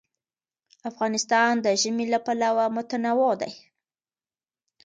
افغانستان 0.89 1.51
د 1.65 1.67
ژمی 1.81 2.05
له 2.13 2.19
پلوه 2.25 2.65
متنوع 2.75 3.33
دی. 3.41 3.53